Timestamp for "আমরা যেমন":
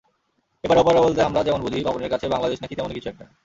1.21-1.61